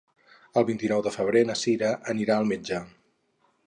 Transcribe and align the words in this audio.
El 0.61 0.65
vint-i-nou 0.69 1.03
de 1.09 1.13
febrer 1.17 1.45
na 1.51 1.59
Sira 1.63 1.93
anirà 2.17 2.39
al 2.41 2.53
metge. 2.55 2.85